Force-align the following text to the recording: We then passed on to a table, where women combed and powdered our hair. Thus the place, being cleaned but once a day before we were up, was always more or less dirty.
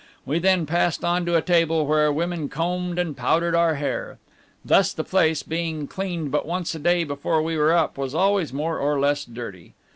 We 0.25 0.39
then 0.39 0.65
passed 0.65 1.05
on 1.05 1.27
to 1.27 1.35
a 1.35 1.43
table, 1.43 1.85
where 1.85 2.11
women 2.11 2.49
combed 2.49 2.97
and 2.97 3.15
powdered 3.15 3.53
our 3.53 3.75
hair. 3.75 4.17
Thus 4.65 4.93
the 4.93 5.03
place, 5.03 5.43
being 5.43 5.85
cleaned 5.85 6.31
but 6.31 6.47
once 6.47 6.73
a 6.73 6.79
day 6.79 7.03
before 7.03 7.43
we 7.43 7.55
were 7.55 7.71
up, 7.71 7.99
was 7.99 8.15
always 8.15 8.51
more 8.51 8.79
or 8.79 8.99
less 8.99 9.23
dirty. 9.25 9.75